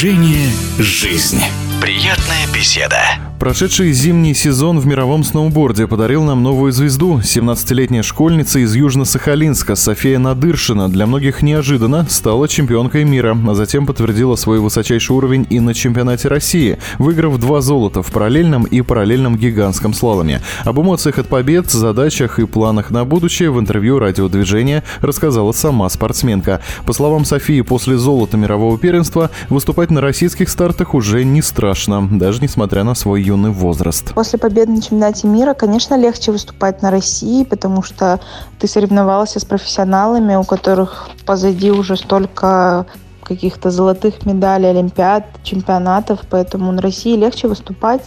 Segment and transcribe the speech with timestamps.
[0.00, 1.42] Движение «Жизнь».
[1.82, 3.29] Приятная беседа.
[3.40, 7.20] Прошедший зимний сезон в мировом сноуборде подарил нам новую звезду.
[7.20, 14.36] 17-летняя школьница из Южно-Сахалинска София Надыршина для многих неожиданно стала чемпионкой мира, а затем подтвердила
[14.36, 19.94] свой высочайший уровень и на чемпионате России, выиграв два золота в параллельном и параллельном гигантском
[19.94, 20.42] слаломе.
[20.66, 26.60] Об эмоциях от побед, задачах и планах на будущее в интервью радиодвижения рассказала сама спортсменка.
[26.84, 32.42] По словам Софии, после золота мирового первенства выступать на российских стартах уже не страшно, даже
[32.42, 34.12] несмотря на свой юный возраст.
[34.14, 38.20] После победы на чемпионате мира, конечно, легче выступать на России, потому что
[38.58, 42.86] ты соревновался с профессионалами, у которых позади уже столько
[43.22, 48.02] каких-то золотых медалей, олимпиад, чемпионатов, поэтому на России легче выступать,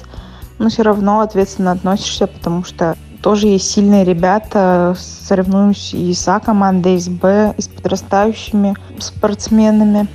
[0.60, 6.42] но все равно ответственно относишься, потому что тоже есть сильные ребята, соревнуюсь и с А
[6.42, 10.08] командой, и с Б, и с подрастающими спортсменами.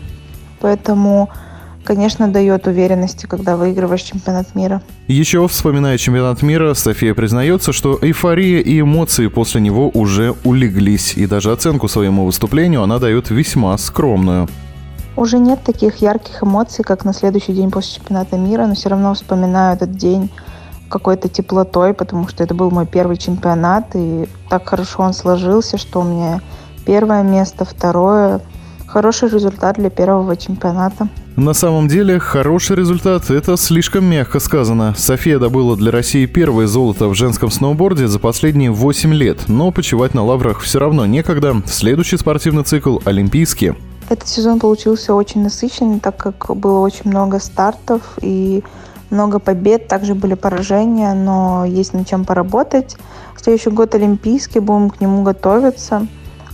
[0.61, 1.31] Поэтому
[1.89, 4.83] конечно, дает уверенности, когда выигрываешь чемпионат мира.
[5.07, 11.27] Еще вспоминая чемпионат мира, София признается, что эйфория и эмоции после него уже улеглись, и
[11.27, 14.49] даже оценку своему выступлению она дает весьма скромную.
[15.17, 19.15] Уже нет таких ярких эмоций, как на следующий день после чемпионата мира, но все равно
[19.15, 20.29] вспоминаю этот день
[20.91, 26.03] какой-то теплотой, потому что это был мой первый чемпионат, и так хорошо он сложился, что
[26.03, 26.43] у меня
[26.85, 28.43] первое место, второе.
[28.89, 31.09] Хороший результат для первого чемпионата.
[31.37, 34.95] На самом деле, хороший результат– это слишком мягко сказано.
[34.97, 40.15] София добыла для России первое золото в женском сноуборде за последние 8 лет, но почивать
[40.15, 41.63] на лаврах все равно некогда.
[41.67, 43.75] Следующий спортивный цикл– Олимпийский.
[44.09, 48.65] Этот сезон получился очень насыщенный, так как было очень много стартов и
[49.11, 52.97] много побед, также были поражения, но есть над чем поработать.
[53.37, 56.07] Следующий год Олимпийский, будем к нему готовиться.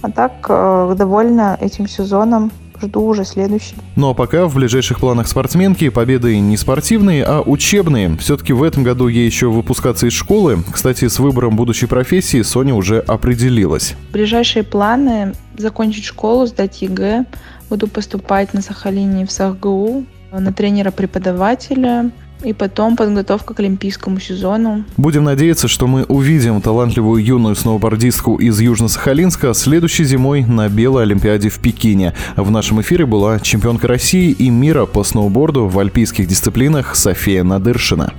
[0.05, 2.51] А так, э, довольна этим сезоном
[2.83, 3.75] жду уже следующий.
[3.97, 8.15] Ну а пока в ближайших планах спортсменки победы не спортивные, а учебные.
[8.19, 10.59] Все-таки в этом году ей еще выпускаться из школы.
[10.71, 13.95] Кстати, с выбором будущей профессии Соня уже определилась.
[14.13, 17.25] Ближайшие планы– закончить школу, сдать ЕГЭ.
[17.71, 22.11] Буду поступать на Сахалине в СахГУ, на тренера-преподавателя–
[22.43, 24.85] и потом подготовка к олимпийскому сезону.
[24.97, 31.49] Будем надеяться, что мы увидим талантливую юную сноубордистку из Южно-Сахалинска следующей зимой на Белой Олимпиаде
[31.49, 32.15] в Пекине.
[32.37, 38.13] В нашем эфире была чемпионка России и мира по сноуборду в альпийских дисциплинах София Надыршина.